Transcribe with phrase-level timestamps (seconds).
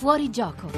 [0.00, 0.70] Fuori gioco.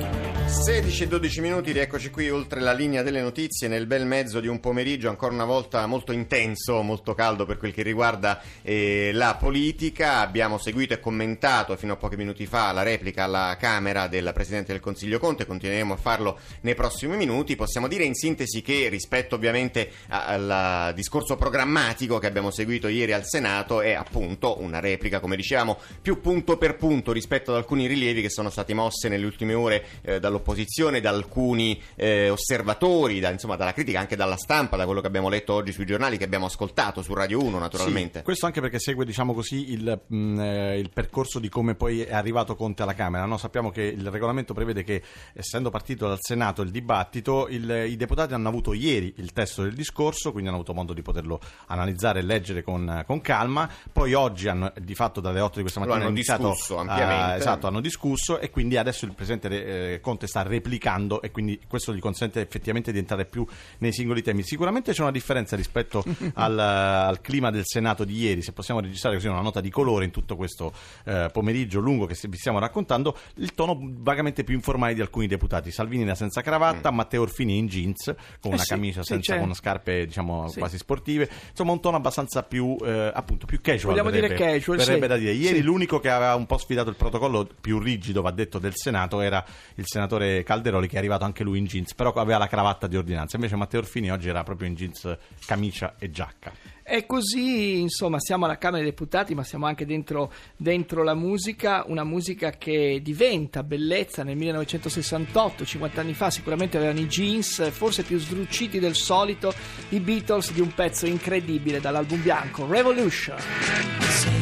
[0.47, 4.49] 16 e 12 minuti, rieccoci qui oltre la linea delle notizie nel bel mezzo di
[4.49, 9.37] un pomeriggio ancora una volta molto intenso, molto caldo per quel che riguarda eh, la
[9.37, 10.19] politica.
[10.19, 14.73] Abbiamo seguito e commentato fino a pochi minuti fa la replica alla Camera del Presidente
[14.73, 17.55] del Consiglio Conte, continueremo a farlo nei prossimi minuti.
[17.55, 23.25] Possiamo dire in sintesi che rispetto ovviamente al discorso programmatico che abbiamo seguito ieri al
[23.25, 28.21] Senato è appunto una replica, come dicevamo, più punto per punto rispetto ad alcuni rilievi
[28.21, 33.57] che sono stati mossi nelle ultime ore eh, dall'opposizione da alcuni eh, osservatori, da, insomma
[33.57, 36.47] dalla critica, anche dalla stampa, da quello che abbiamo letto oggi sui giornali, che abbiamo
[36.47, 38.19] ascoltato su Radio 1 naturalmente.
[38.19, 41.75] Sì, questo anche perché segue diciamo così, il, mh, mm, eh, il, percorso di come
[41.75, 43.25] poi è arrivato Conte alla Camera.
[43.25, 43.37] No?
[43.37, 45.03] Sappiamo che il regolamento prevede che
[45.35, 49.75] essendo partito dal Senato il dibattito, il, i deputati hanno avuto ieri il testo del
[49.75, 54.49] discorso, quindi hanno avuto modo di poterlo analizzare e leggere con, con calma, poi oggi
[54.49, 57.35] hanno di fatto dalle 8 di questa mattina hanno iniziato, discusso ampiamente.
[57.35, 61.61] Uh, esatto, hanno discusso e quindi adesso il Presidente eh, Conte sta replicando e quindi
[61.67, 63.47] questo gli consente effettivamente di entrare più
[63.79, 64.43] nei singoli temi.
[64.43, 69.17] Sicuramente c'è una differenza rispetto al, al, clima del Senato di ieri, se possiamo registrare
[69.17, 70.73] così una nota di colore in tutto questo
[71.05, 75.71] eh, pomeriggio lungo che vi stiamo raccontando, il tono vagamente più informale di alcuni deputati.
[75.71, 76.95] Salvini era senza cravatta, mm.
[76.95, 78.05] Matteo Orfini in jeans,
[78.41, 80.59] con eh una sì, camicia sì, senza, con scarpe diciamo sì.
[80.59, 83.93] quasi sportive, insomma un tono abbastanza più eh, appunto più casual.
[83.95, 85.33] Vogliamo verrebbe, dire casual, verrebbe da dire.
[85.33, 88.92] Ieri l'unico che aveva un po' sfidato il protocollo più rigido, va detto, del Senato
[88.93, 92.87] era il senatore Calderoli che è arrivato anche lui in jeans, però aveva la cravatta
[92.87, 93.37] di ordinanza.
[93.37, 96.53] Invece Matteo Orfini oggi era proprio in jeans, camicia e giacca.
[96.85, 101.85] E così, insomma, siamo alla Camera dei Deputati, ma siamo anche dentro, dentro, la musica,
[101.87, 108.03] una musica che diventa bellezza nel 1968, 50 anni fa, sicuramente avevano i jeans, forse
[108.03, 109.55] più sdruciti del solito,
[109.91, 114.42] i Beatles di un pezzo incredibile dall'album bianco, Revolution.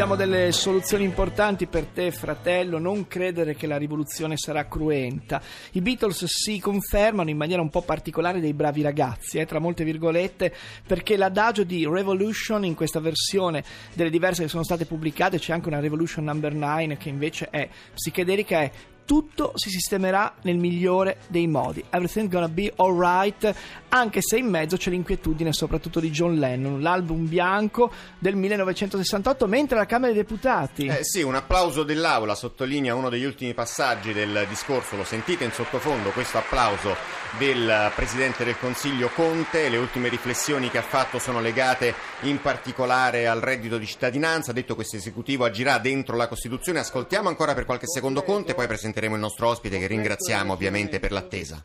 [0.00, 2.78] Abbiamo delle soluzioni importanti per te, fratello.
[2.78, 5.42] Non credere che la rivoluzione sarà cruenta.
[5.72, 9.84] I Beatles si confermano in maniera un po' particolare dei bravi ragazzi, eh, tra molte
[9.84, 10.54] virgolette,
[10.86, 13.62] perché l'adagio di Revolution in questa versione
[13.92, 17.68] delle diverse che sono state pubblicate, c'è anche una Revolution Number 9 che invece è
[17.92, 18.70] psichedelica, è
[19.04, 21.84] tutto si sistemerà nel migliore dei modi.
[21.90, 23.54] Everything's gonna be alright,
[23.88, 29.76] anche se in mezzo c'è l'inquietudine soprattutto di John Lennon, l'album bianco del 1968, mentre
[29.76, 30.86] la Camera dei Deputati...
[30.86, 35.52] Eh sì, un applauso dell'Aula sottolinea uno degli ultimi passaggi del discorso, lo sentite in
[35.52, 36.96] sottofondo, questo applauso
[37.38, 43.26] del Presidente del Consiglio Conte, le ultime riflessioni che ha fatto sono legate in particolare
[43.26, 47.64] al reddito di cittadinanza, ha detto questo esecutivo agirà dentro la Costituzione, ascoltiamo ancora per
[47.64, 51.64] qualche secondo Conte, poi presenteremo il nostro ospite che ringraziamo ovviamente per l'attesa.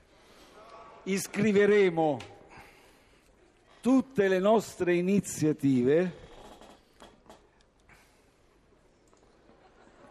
[1.04, 2.20] Iscriveremo
[3.82, 6.24] tutte le nostre iniziative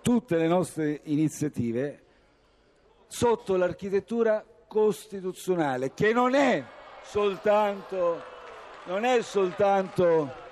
[0.02, 2.02] tutte le nostre iniziative
[3.06, 6.62] sotto l'architettura costituzionale che non è
[7.02, 8.22] soltanto
[8.84, 10.43] non è soltanto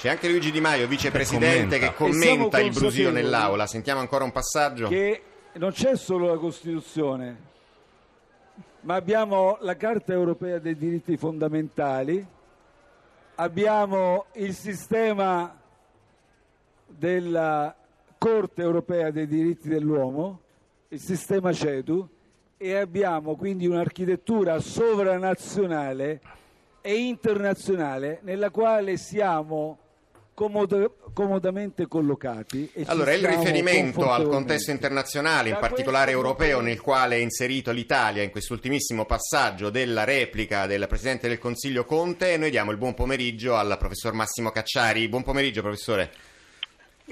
[0.00, 3.66] C'è anche Luigi Di Maio, vicepresidente, che commenta, che commenta il brusio nell'aula.
[3.66, 4.88] Sentiamo ancora un passaggio.
[4.88, 5.22] Che
[5.56, 7.36] non c'è solo la Costituzione,
[8.80, 12.26] ma abbiamo la Carta europea dei diritti fondamentali,
[13.34, 15.54] abbiamo il sistema
[16.86, 17.76] della
[18.16, 20.40] Corte europea dei diritti dell'uomo,
[20.88, 22.08] il sistema CEDU,
[22.56, 26.22] e abbiamo quindi un'architettura sovranazionale
[26.80, 29.88] e internazionale nella quale siamo
[30.40, 32.70] comodo- comodamente collocati.
[32.72, 37.72] e Allora, il riferimento al contesto internazionale, in Da particolare europeo, nel quale è inserito
[37.72, 42.94] l'Italia in quest'ultimissimo passaggio della replica del Presidente del Consiglio Conte, noi diamo il buon
[42.94, 45.08] pomeriggio al professor Massimo Cacciari.
[45.10, 46.10] Buon pomeriggio, professore.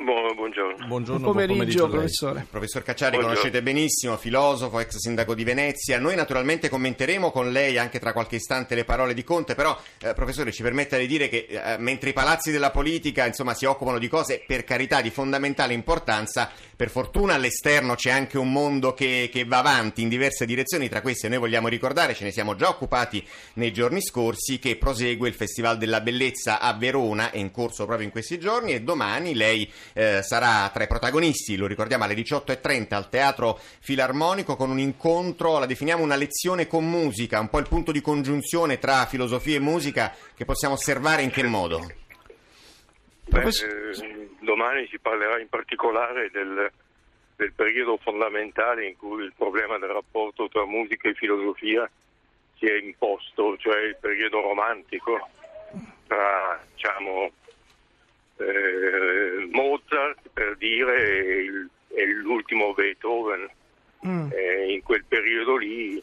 [0.01, 0.87] Buon- buongiorno.
[0.87, 1.97] Buongiorno, Buon pomeriggio, a lei.
[1.97, 2.47] professore.
[2.49, 3.41] Professor Cacciari, Buongiorno.
[3.41, 5.99] conoscete benissimo, filosofo, ex sindaco di Venezia.
[5.99, 10.15] Noi naturalmente commenteremo con lei anche tra qualche istante le parole di Conte, però, eh,
[10.15, 13.99] professore, ci permetta di dire che eh, mentre i palazzi della politica insomma, si occupano
[13.99, 19.29] di cose per carità di fondamentale importanza, per fortuna all'esterno c'è anche un mondo che,
[19.33, 20.89] che va avanti in diverse direzioni.
[20.89, 25.27] Tra queste noi vogliamo ricordare, ce ne siamo già occupati nei giorni scorsi, che prosegue
[25.29, 29.35] il Festival della Bellezza a Verona, è in corso proprio in questi giorni e domani
[29.35, 34.79] lei eh, sarà tra i protagonisti, lo ricordiamo alle 18.30 al Teatro Filarmonico con un
[34.79, 39.57] incontro, la definiamo una lezione con musica, un po' il punto di congiunzione tra filosofia
[39.57, 41.81] e musica che possiamo osservare in che modo?
[43.29, 46.71] Beh, eh, domani si parlerà in particolare del,
[47.37, 51.89] del periodo fondamentale in cui il problema del rapporto tra musica e filosofia
[52.57, 55.29] si è imposto, cioè il periodo romantico
[56.07, 57.31] tra diciamo,
[58.39, 63.49] eh, Mozart per dire e l'ultimo Beethoven.
[64.07, 64.31] Mm.
[64.33, 66.01] Eh, in quel periodo lì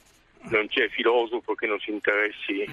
[0.49, 2.65] non c'è filosofo che non si interessi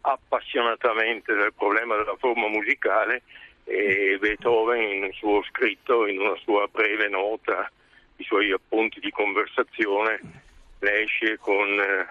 [0.00, 3.22] appassionatamente del problema della forma musicale
[3.64, 7.70] e Beethoven in un suo scritto, in una sua breve nota,
[8.16, 10.20] i suoi appunti di conversazione,
[10.80, 12.06] ne esce con eh,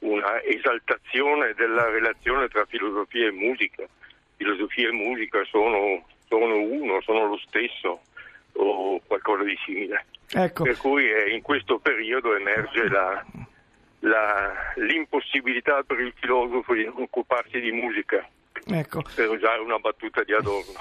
[0.00, 3.86] una esaltazione della relazione tra filosofia e musica.
[4.42, 8.00] Filosofia e musica sono, sono uno, sono lo stesso
[8.52, 10.06] o qualcosa di simile.
[10.30, 13.24] Ecco, Per cui eh, in questo periodo emerge la-
[14.00, 18.26] la- l'impossibilità per il filosofo di occuparsi di musica,
[18.66, 19.02] ecco.
[19.14, 20.80] per usare una battuta di Adorno.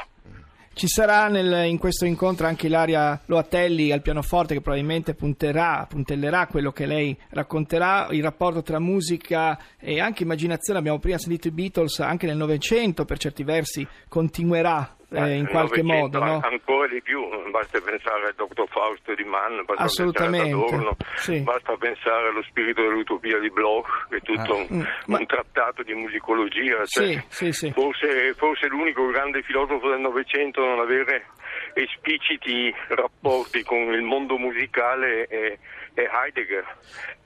[0.78, 6.46] Ci sarà nel- in questo incontro anche Ilaria Loatelli al pianoforte che probabilmente punterà, puntellerà
[6.46, 10.78] quello che lei racconterà, il rapporto tra musica e anche immaginazione.
[10.78, 15.48] Abbiamo prima sentito i Beatles, anche nel Novecento per certi versi continuerà eh, in Nel
[15.50, 16.40] qualche modo, no?
[16.44, 21.40] Ancora di più, basta pensare al Dottor Fausto di Mann, basta pensare ad Adorno, sì.
[21.42, 25.84] basta pensare allo spirito dell'utopia di Bloch, che è tutto un, Mm, ma- un trattato
[25.84, 26.84] di musicologia.
[26.86, 27.72] cioè, Sì, sì, sì.
[27.72, 31.28] Forse, forse l'unico grande filosofo del Novecento a non avere
[31.74, 35.58] espliciti rapporti con il mondo musicale è,
[35.94, 36.66] è Heidegger,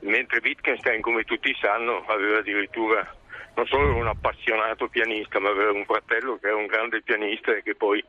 [0.01, 3.16] mentre Wittgenstein, come tutti sanno, aveva addirittura
[3.56, 7.63] non solo un appassionato pianista, ma aveva un fratello che era un grande pianista e
[7.63, 8.03] che poi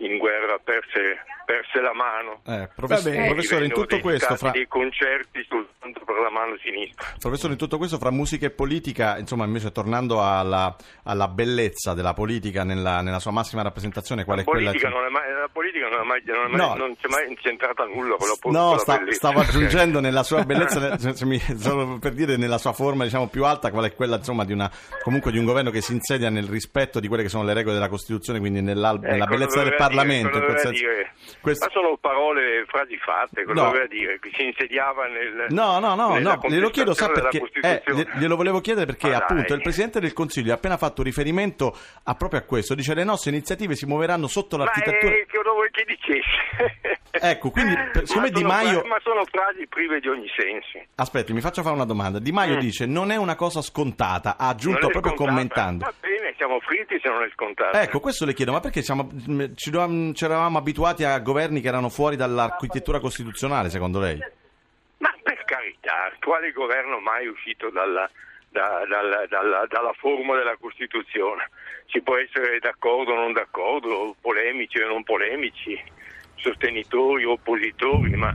[0.00, 2.40] in guerra perse, perse la mano.
[2.46, 3.26] Eh, profess- Va bene.
[3.26, 7.04] professore, in tutto questo, fra, dei concerti soltanto per la mano sinistra.
[7.18, 10.74] professore, in tutto questo, fra musica e politica, insomma, invece tornando alla,
[11.04, 14.66] alla bellezza della politica nella, nella sua massima rappresentazione, qual La è quella?
[14.70, 16.74] politica, non è mai, la politica non, è mai, non, è mai- No.
[16.76, 20.44] non c'è mai c'entrata nulla con la, con No, la sta- stavo aggiungendo nella sua
[20.44, 20.96] bellezza,
[21.58, 24.70] solo per dire nella sua forma diciamo più alta, qual è quella insomma di una
[25.02, 27.74] comunque di un governo che si insedia nel rispetto di quelle che sono le regole
[27.74, 30.38] della Costituzione, quindi Eh, nella cosa bellezza del doveva Parlamento.
[30.38, 30.70] dire?
[30.70, 31.12] dire?
[31.40, 33.66] Questo- Ma sono parole, frasi fatte, cosa No.
[33.70, 34.18] doveva dire?
[34.18, 35.46] Che si insediava nel...
[35.50, 37.42] No, no, no, no, glielo chiedo, sa perché?
[37.60, 37.82] Eh,
[38.18, 39.56] glielo volevo chiedere perché Ma appunto dai.
[39.56, 43.30] il Presidente del Consiglio ha appena fatto riferimento a proprio a questo, dice le nostre
[43.30, 45.12] iniziative si muoveranno sotto Ma l'architettura...
[45.12, 46.96] eh, che lo vuoi che dicesse?
[47.20, 47.74] Ecco, quindi,
[48.04, 50.78] siccome Ma Di Maio- Ma sono frasi prive di ogni senso.
[50.96, 52.18] Aspetti, mi faccio fare una domanda.
[52.18, 52.58] Di Maio Mm.
[52.60, 55.28] dice non è una cosa scontata, ha aggiunto è proprio scontata.
[55.28, 55.84] commentando.
[55.86, 57.82] Va bene, siamo fritti se non è scontata.
[57.82, 61.60] Ecco, questo le chiedo, ma perché siamo- mh, ci, dovevamo- ci eravamo abituati a governi
[61.60, 64.18] che erano fuori dall'architettura costituzionale, secondo lei?
[64.98, 68.08] Ma per carità, quale governo mai è uscito dalla,
[68.50, 71.50] da- dalla- dalla- dalla forma della Costituzione?
[71.86, 75.78] Si può essere d'accordo o non d'accordo, polemici o non polemici,
[76.36, 78.32] sostenitori o oppositori, ma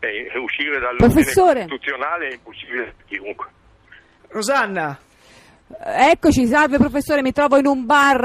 [0.00, 1.66] eh, uscire dall'ordine Professore.
[1.66, 3.46] costituzionale è impossibile per chiunque.
[4.28, 4.98] Rosanna,
[5.68, 8.24] Eccoci, salve professore, mi trovo in un bar,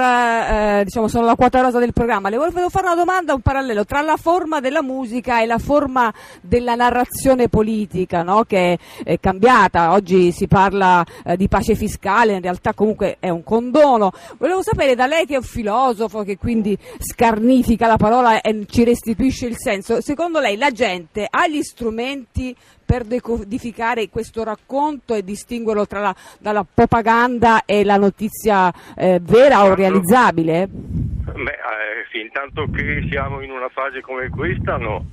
[0.80, 2.30] eh, diciamo sono la quota rosa del programma.
[2.30, 6.14] Le volevo fare una domanda, un parallelo tra la forma della musica e la forma
[6.40, 8.44] della narrazione politica, no?
[8.44, 9.92] che è cambiata.
[9.94, 14.12] Oggi si parla eh, di pace fiscale, in realtà comunque è un condono.
[14.38, 18.84] Volevo sapere da lei che è un filosofo, che quindi scarnifica la parola e ci
[18.84, 22.56] restituisce il senso, secondo lei la gente ha gli strumenti
[22.92, 29.64] per decodificare questo racconto e distinguerlo tra la, dalla propaganda e la notizia eh, vera
[29.64, 30.68] o realizzabile?
[30.68, 35.06] Beh, eh, fin tanto che siamo in una fase come questa, no.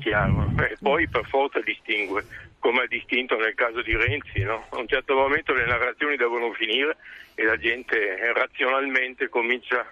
[0.00, 0.50] Chiaro.
[0.56, 2.24] E poi per forza distingue,
[2.58, 4.64] come ha distinto nel caso di Renzi, no?
[4.70, 6.96] A un certo momento le narrazioni devono finire
[7.34, 9.84] e la gente eh, razionalmente comincia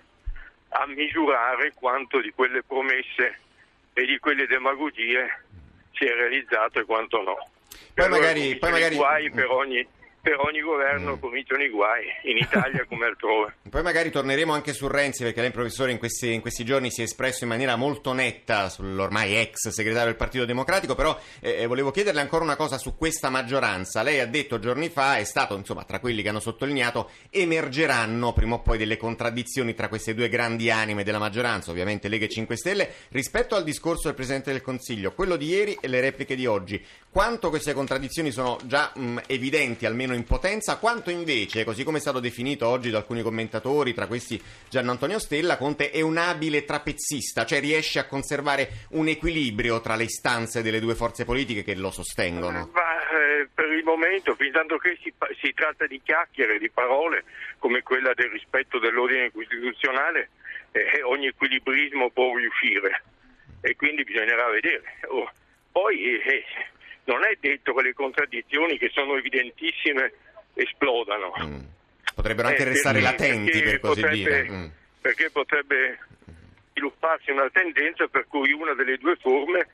[0.71, 3.39] a misurare quanto di quelle promesse
[3.93, 5.29] e di quelle demagogie
[6.03, 7.37] si è realizzato e quanto no.
[7.95, 9.87] Poi magari- poi magari- guai per ogni,
[10.23, 13.57] per ogni governo cominciano i guai, in Italia come altrove.
[13.69, 17.01] Poi magari torneremo anche su Renzi perché lei, professore, in questi, in questi giorni si
[17.01, 21.91] è espresso in maniera molto netta sull'ormai ex segretario del Partito Democratico, però eh, volevo
[21.91, 24.03] chiederle ancora una cosa su questa maggioranza.
[24.03, 28.55] Lei ha detto giorni fa, è stato insomma tra quelli che hanno sottolineato, emergeranno prima
[28.55, 32.57] o poi delle contraddizioni tra queste due grandi anime della maggioranza, ovviamente Lega e 5
[32.57, 36.47] Stelle, rispetto al discorso del Presidente del Consiglio, quello di ieri e le repliche di
[36.47, 36.85] oggi.
[37.11, 42.01] Quanto queste contraddizioni sono già mh, evidenti, almeno in potenza, quanto invece, così come è
[42.01, 46.65] stato definito oggi da alcuni commentatori, tra questi Gianni Antonio Stella, Conte è un abile
[46.65, 51.75] trapezzista, cioè riesce a conservare un equilibrio tra le istanze delle due forze politiche che
[51.75, 52.71] lo sostengono.
[52.73, 57.25] Ma eh, per il momento, fin tanto che si, si tratta di chiacchiere, di parole,
[57.59, 60.31] come quella del rispetto dell'ordine costituzionale,
[60.73, 63.03] eh, ogni equilibrismo può riuscire
[63.61, 64.99] e quindi bisognerà vedere.
[65.09, 65.31] Oh,
[65.71, 66.45] poi eh,
[67.05, 70.13] non è detto che le contraddizioni che sono evidentissime
[70.55, 71.33] esplodano.
[71.43, 71.61] Mm.
[72.15, 74.51] Potrebbero anche Eh, restare perché- latenti, perché per così potrebbe- dire.
[74.51, 74.67] Mm.
[75.01, 75.99] Perché potrebbe
[76.71, 79.69] svilupparsi una tendenza per cui una delle due forme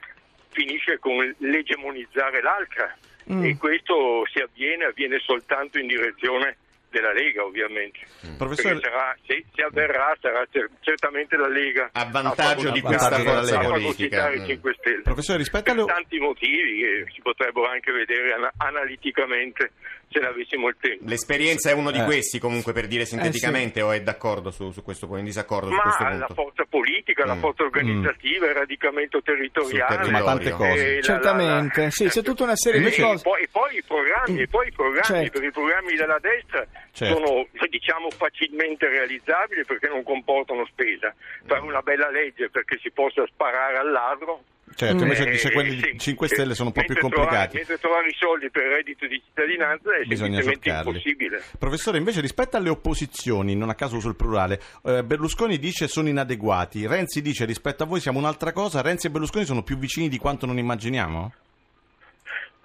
[0.51, 2.97] finisce con l'egemonizzare l'altra
[3.31, 3.45] Mm.
[3.45, 6.57] e questo si avviene, avviene soltanto in direzione
[6.91, 8.01] della Lega ovviamente.
[8.37, 13.19] Professore- Perché sarà, se, se avverrà sarà cer- certamente la Lega A vantaggio di questa
[13.19, 14.33] forza politica.
[14.33, 15.03] i 5 Stelle.
[15.03, 15.85] Professore, rispetto per alle...
[15.85, 19.73] tanti motivi che si potrebbero anche vedere ana- analiticamente
[20.11, 21.05] se ne avessimo il tempo.
[21.07, 22.05] L'esperienza è uno di Eh.
[22.05, 25.77] questi, comunque, per dire sinteticamente, o è d'accordo su, su questo punto, in disaccordo su
[25.79, 26.27] questo Ma punto?
[26.29, 27.41] la forza politica, la Mm.
[27.41, 30.93] forza organizzativa, il radicamento territoriale, Ma tante cose.
[30.93, 33.23] e la- Certamente, la- la- sì, c'è tutta una serie di e cose.
[33.23, 35.31] poi, e poi i programmi, e poi i programmi, Certo.
[35.33, 36.67] perché i programmi della destra
[36.99, 37.17] Certo.
[37.17, 41.15] sono diciamo facilmente realizzabili perché non comportano spesa.
[41.47, 44.43] Fare una bella legge perché si possa sparare al ladro.
[44.75, 46.35] Certo, invece eh, dice quelli sì, di 5 sì.
[46.35, 47.57] Stelle sono un po' più Mentre trovare- complicati.
[47.57, 50.89] mentre trovare i soldi per il reddito di cittadinanza è Bisogna cercarli.
[50.91, 51.43] impossibile.
[51.59, 56.09] Professore, invece rispetto alle opposizioni, non a caso uso il plurale, eh, Berlusconi dice sono
[56.09, 60.09] inadeguati, Renzi dice rispetto a voi siamo un'altra cosa, Renzi e Berlusconi sono più vicini
[60.09, 61.33] di quanto non immaginiamo?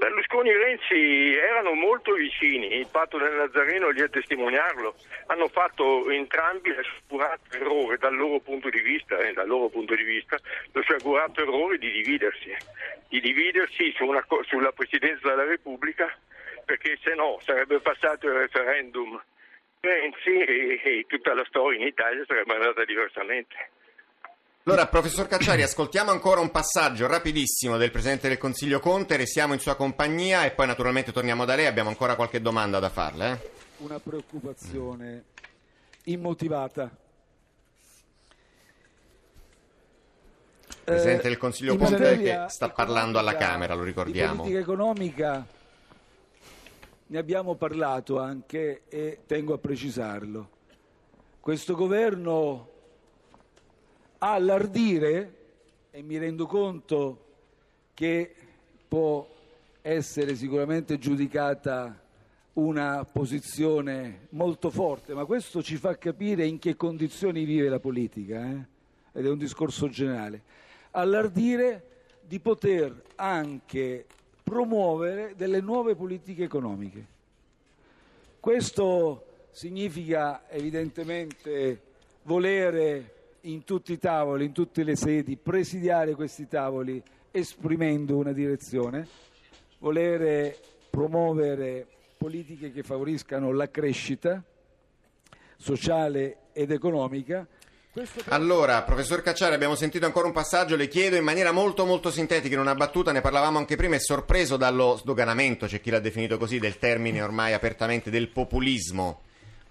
[0.03, 4.95] Berlusconi e Renzi erano molto vicini, il patto del Nazareno lì a testimoniarlo,
[5.27, 9.95] hanno fatto entrambi lo sciagurato errore dal loro punto di vista, eh, dal loro punto
[9.95, 10.37] di vista,
[10.73, 12.53] lo sciagurato errore di dividersi,
[13.07, 16.13] di dividersi su una sulla Presidenza della Repubblica,
[16.65, 19.23] perché se no sarebbe passato il referendum.
[19.79, 23.55] Renzi e, e tutta la storia in Italia sarebbe andata diversamente.
[24.65, 29.59] Allora, professor Cacciari, ascoltiamo ancora un passaggio rapidissimo del Presidente del Consiglio Conte, restiamo in
[29.59, 33.31] sua compagnia e poi naturalmente torniamo da lei, abbiamo ancora qualche domanda da farle.
[33.31, 33.51] eh?
[33.79, 35.25] una preoccupazione
[36.05, 36.89] immotivata.
[40.85, 44.31] Presidente Eh, del Consiglio in Conte che sta parlando alla Camera, lo ricordiamo.
[44.31, 45.45] Di politica economica
[47.07, 50.49] ne abbiamo parlato anche e tengo a precisarlo.
[51.41, 52.69] Questo governo
[54.25, 55.33] ha l'ardire,
[55.91, 57.25] e mi rendo conto
[57.93, 58.33] che
[58.87, 59.27] può
[59.81, 62.01] essere sicuramente giudicata
[62.53, 68.49] una posizione molto forte, ma questo ci fa capire in che condizioni vive la politica,
[68.49, 68.65] eh?
[69.11, 70.41] ed è un discorso generale.
[70.91, 71.87] Ha l'ardire
[72.21, 74.05] di poter anche
[74.41, 77.05] promuovere delle nuove politiche economiche.
[78.39, 81.81] Questo significa evidentemente
[82.21, 89.07] volere in tutti i tavoli, in tutte le sedi, presidiare questi tavoli esprimendo una direzione,
[89.79, 90.57] volere
[90.89, 94.41] promuovere politiche che favoriscano la crescita
[95.57, 97.45] sociale ed economica.
[98.29, 102.55] Allora, professor Cacciari, abbiamo sentito ancora un passaggio, le chiedo in maniera molto molto sintetica,
[102.55, 106.37] in una battuta, ne parlavamo anche prima, è sorpreso dallo sdoganamento, c'è chi l'ha definito
[106.37, 109.21] così, del termine ormai apertamente del populismo.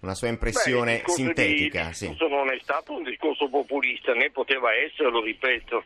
[0.03, 2.17] Una sua Beh, impressione discorso sintetica, di, sì.
[2.29, 5.85] Non è stato un discorso populista, né poteva essere, lo ripeto.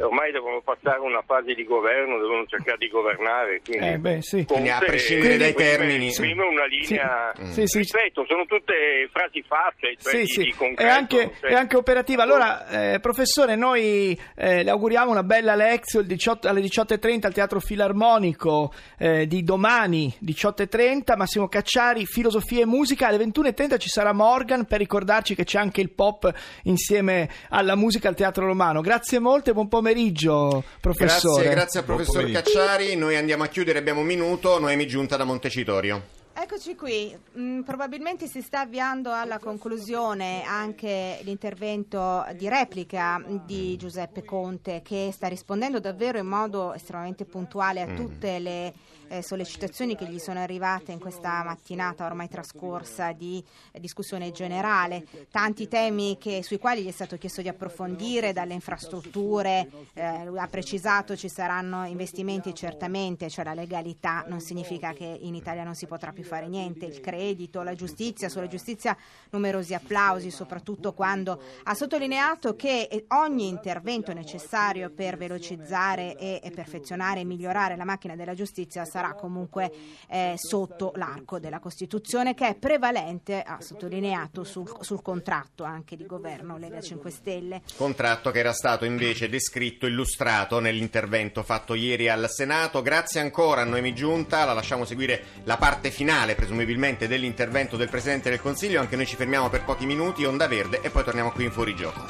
[0.00, 3.60] Ormai devono passare una fase di governo, devono cercare di governare.
[3.64, 4.44] Quindi, Eh, beh, sì.
[4.44, 7.32] Quindi, a prescindere dai termini- esprime una linea.
[7.36, 7.52] Sì.
[7.52, 7.78] Sì, sì.
[7.78, 11.54] Ripeto, sono tutte frasi fatte, cioè Sì, di, sì, di è concreto, anche, cioè- è
[11.54, 12.22] anche operativa.
[12.22, 17.32] Allora, eh, professore, noi eh, le auguriamo una bella lezione il 18 alle 18.30 al
[17.34, 23.06] Teatro Filarmonico eh, di domani, 18.30, Massimo Cacciari, Filosofia e Musica.
[23.08, 26.32] Alle 21.30 ci sarà Morgan per ricordarci che c'è anche il pop
[26.64, 28.80] insieme alla musica al Teatro Romano.
[28.80, 31.44] Grazie molto e buon pomeriggio, professore.
[31.44, 32.30] Grazie, grazie al Buon professor.
[32.30, 36.17] Cacciari, noi andiamo a chiudere, abbiamo un minuto, Noemi Giunta da Montecitorio.
[36.40, 43.76] Ecco Eccoci qui, mm, probabilmente si sta avviando alla conclusione anche l'intervento di replica di
[43.76, 47.96] Giuseppe Conte che sta rispondendo davvero in modo estremamente puntuale a Mm.
[47.96, 48.72] tutte le
[49.10, 53.42] eh, sollecitazioni che gli sono arrivate in questa mattinata ormai trascorsa di
[53.72, 58.52] eh, discussione generale, tanti temi che- sui quali gli è stato chiesto di approfondire, dalle
[58.52, 65.34] infrastrutture, eh, ha precisato ci saranno investimenti certamente, cioè la legalità non significa che in
[65.34, 68.96] Italia non si potrà più fare niente, il credito, la giustizia, sulla giustizia
[69.30, 77.20] numerosi applausi, soprattutto quando ha sottolineato che eh, ogni intervento necessario per velocizzare e, perfezionare
[77.20, 79.72] e migliorare la macchina della giustizia sarà comunque
[80.08, 86.06] eh, sotto l'arco della Costituzione che è prevalente, ha sottolineato, sul, sul contratto anche di
[86.06, 87.62] governo Lega 5 Stelle.
[87.76, 92.82] Contratto che era stato invece descritto, illustrato nell'intervento fatto ieri al Senato.
[92.82, 98.28] Grazie ancora a Noemi Giunta, la lasciamo seguire la parte finale presumibilmente dell'intervento del Presidente
[98.28, 101.44] del Consiglio, anche noi ci fermiamo per pochi minuti, Onda Verde e poi torniamo qui
[101.44, 102.04] in fuorigioco.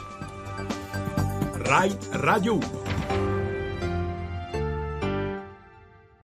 [1.58, 2.87] Rai Radio 1.